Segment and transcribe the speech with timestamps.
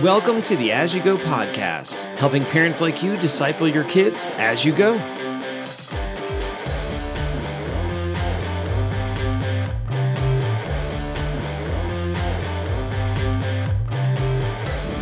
[0.00, 4.64] Welcome to the As You Go podcast, helping parents like you disciple your kids as
[4.64, 4.96] you go.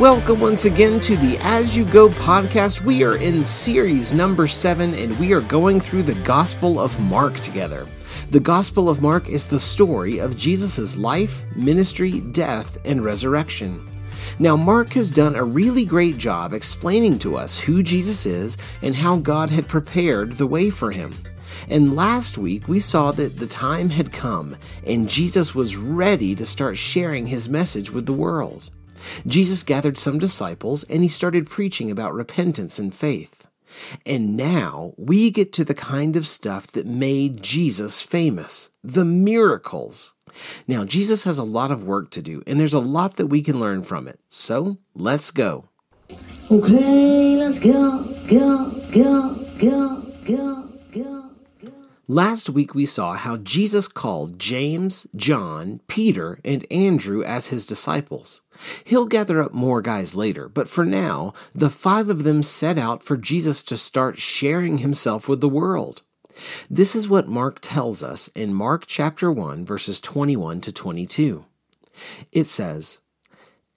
[0.00, 2.80] Welcome once again to the As You Go podcast.
[2.80, 7.34] We are in series number seven, and we are going through the Gospel of Mark
[7.40, 7.86] together.
[8.30, 13.86] The Gospel of Mark is the story of Jesus' life, ministry, death, and resurrection.
[14.38, 18.96] Now, Mark has done a really great job explaining to us who Jesus is and
[18.96, 21.14] how God had prepared the way for him.
[21.68, 26.46] And last week we saw that the time had come and Jesus was ready to
[26.46, 28.70] start sharing his message with the world.
[29.26, 33.47] Jesus gathered some disciples and he started preaching about repentance and faith.
[34.06, 40.14] And now we get to the kind of stuff that made Jesus famous the miracles.
[40.66, 43.42] Now, Jesus has a lot of work to do, and there's a lot that we
[43.42, 44.20] can learn from it.
[44.28, 45.68] So let's go.
[46.50, 50.57] Okay, let's go, go, go, go, go.
[52.10, 58.40] Last week we saw how Jesus called James, John, Peter, and Andrew as his disciples.
[58.84, 63.02] He'll gather up more guys later, but for now, the five of them set out
[63.02, 66.00] for Jesus to start sharing himself with the world.
[66.70, 71.44] This is what Mark tells us in Mark chapter 1, verses 21 to 22.
[72.32, 73.02] It says,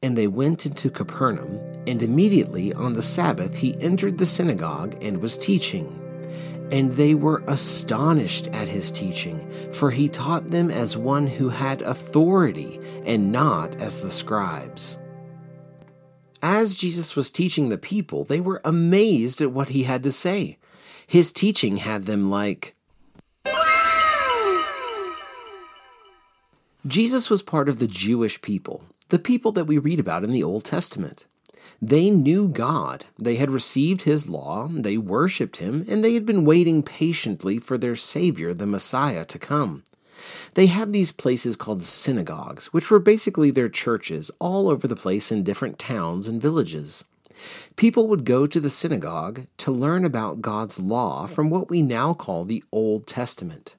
[0.00, 5.18] And they went into Capernaum, and immediately on the Sabbath he entered the synagogue and
[5.18, 6.03] was teaching.
[6.74, 11.82] And they were astonished at his teaching, for he taught them as one who had
[11.82, 14.98] authority, and not as the scribes.
[16.42, 20.58] As Jesus was teaching the people, they were amazed at what he had to say.
[21.06, 22.74] His teaching had them like,
[26.84, 30.42] Jesus was part of the Jewish people, the people that we read about in the
[30.42, 31.24] Old Testament.
[31.80, 36.44] They knew God, they had received His law, they worshiped Him, and they had been
[36.44, 39.82] waiting patiently for their Savior, the Messiah, to come.
[40.54, 45.32] They had these places called synagogues, which were basically their churches all over the place
[45.32, 47.04] in different towns and villages.
[47.76, 52.14] People would go to the synagogue to learn about God's law from what we now
[52.14, 53.74] call the Old Testament.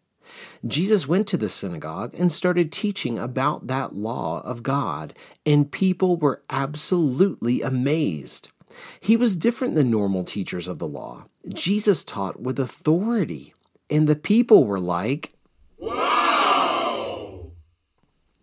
[0.66, 5.14] Jesus went to the synagogue and started teaching about that law of God,
[5.46, 8.52] and people were absolutely amazed.
[9.00, 11.26] He was different than normal teachers of the law.
[11.54, 13.54] Jesus taught with authority,
[13.90, 15.34] and the people were like,
[15.78, 17.52] Wow!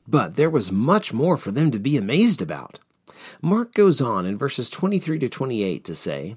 [0.07, 2.79] But there was much more for them to be amazed about.
[3.41, 6.37] Mark goes on in verses 23 to 28 to say,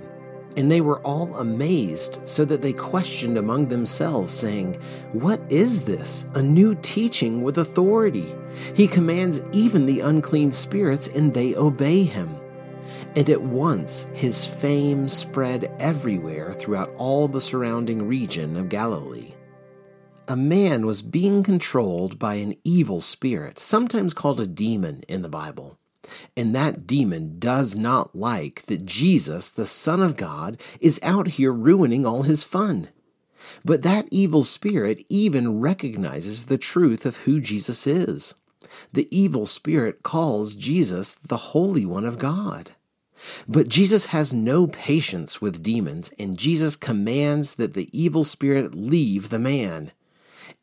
[0.57, 4.81] And they were all amazed, so that they questioned among themselves, saying,
[5.13, 6.25] What is this?
[6.35, 8.35] A new teaching with authority.
[8.75, 12.35] He commands even the unclean spirits, and they obey him.
[13.15, 19.33] And at once his fame spread everywhere throughout all the surrounding region of Galilee
[20.31, 25.27] a man was being controlled by an evil spirit, sometimes called a demon in the
[25.27, 25.77] Bible.
[26.35, 31.51] And that demon does not like that Jesus, the Son of God, is out here
[31.51, 32.89] ruining all his fun.
[33.65, 38.35] But that evil spirit even recognizes the truth of who Jesus is.
[38.93, 42.71] The evil spirit calls Jesus the Holy One of God.
[43.47, 49.29] But Jesus has no patience with demons, and Jesus commands that the evil spirit leave
[49.29, 49.91] the man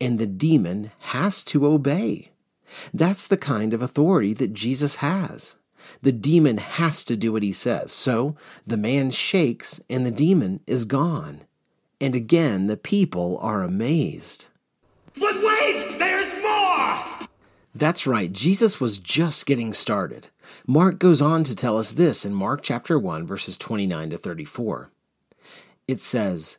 [0.01, 2.31] and the demon has to obey.
[2.93, 5.57] That's the kind of authority that Jesus has.
[6.03, 7.93] The demon has to do what he says.
[7.93, 8.37] So
[8.67, 11.43] the man shakes and the demon is gone.
[12.01, 14.47] And again, the people are amazed.
[15.19, 17.29] But wait, there's more!
[17.75, 20.29] That's right, Jesus was just getting started.
[20.67, 24.91] Mark goes on to tell us this in Mark chapter 1, verses 29 to 34.
[25.87, 26.59] It says,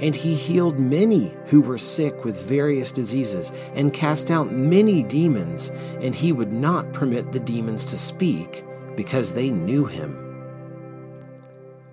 [0.00, 5.70] And he healed many who were sick with various diseases, and cast out many demons,
[6.00, 8.64] and he would not permit the demons to speak,
[8.96, 10.20] because they knew him.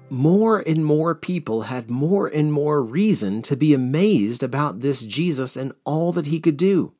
[0.09, 5.56] More and more people had more and more reason to be amazed about this Jesus
[5.56, 6.92] and all that he could do.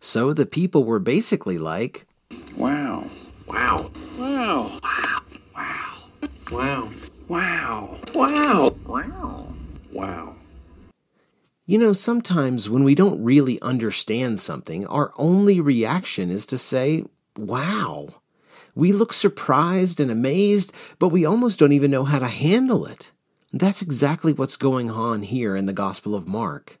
[0.00, 2.06] So the people were basically like,
[2.56, 3.08] Wow.
[3.46, 3.90] Wow.
[4.18, 4.78] Wow.
[5.56, 5.98] Wow.
[6.50, 6.88] Wow.
[7.28, 7.98] Wow.
[8.14, 8.74] Wow.
[8.84, 9.54] Wow.
[9.92, 10.34] Wow.
[11.68, 17.04] You know, sometimes when we don't really understand something, our only reaction is to say,
[17.36, 18.22] wow.
[18.74, 23.12] We look surprised and amazed, but we almost don't even know how to handle it.
[23.52, 26.78] That's exactly what's going on here in the Gospel of Mark.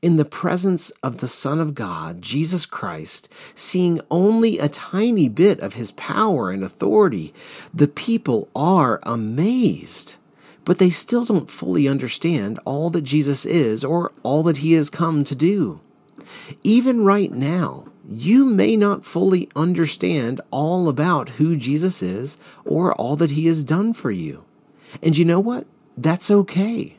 [0.00, 5.58] In the presence of the Son of God, Jesus Christ, seeing only a tiny bit
[5.58, 7.34] of his power and authority,
[7.74, 10.14] the people are amazed
[10.64, 14.90] but they still don't fully understand all that Jesus is or all that he has
[14.90, 15.80] come to do.
[16.62, 23.16] Even right now, you may not fully understand all about who Jesus is or all
[23.16, 24.44] that he has done for you.
[25.02, 25.66] And you know what?
[25.96, 26.96] That's okay.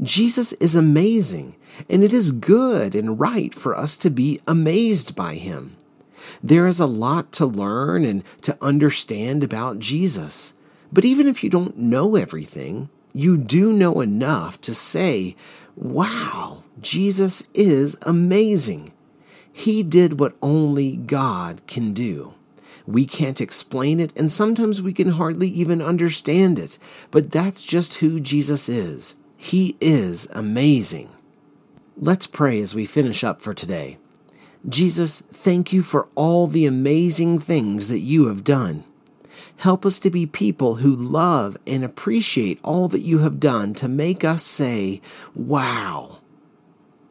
[0.00, 1.56] Jesus is amazing,
[1.90, 5.76] and it is good and right for us to be amazed by him.
[6.42, 10.52] There is a lot to learn and to understand about Jesus.
[10.92, 15.36] But even if you don't know everything, you do know enough to say,
[15.76, 18.92] wow, Jesus is amazing.
[19.52, 22.34] He did what only God can do.
[22.86, 26.78] We can't explain it, and sometimes we can hardly even understand it,
[27.10, 29.14] but that's just who Jesus is.
[29.36, 31.10] He is amazing.
[31.98, 33.98] Let's pray as we finish up for today.
[34.66, 38.84] Jesus, thank you for all the amazing things that you have done.
[39.58, 43.88] Help us to be people who love and appreciate all that you have done to
[43.88, 45.00] make us say,
[45.34, 46.18] Wow.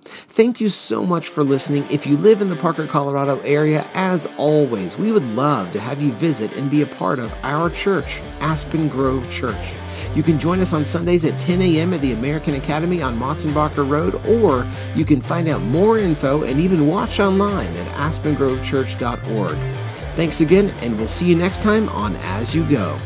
[0.07, 1.85] Thank you so much for listening.
[1.91, 6.01] If you live in the Parker, Colorado area, as always, we would love to have
[6.01, 9.75] you visit and be a part of our church, Aspen Grove Church.
[10.15, 11.94] You can join us on Sundays at 10 a.m.
[11.94, 14.65] at the American Academy on Motsenbacher Road, or
[14.95, 19.86] you can find out more info and even watch online at aspengrovechurch.org.
[20.17, 22.97] Thanks again, and we'll see you next time on As You Go.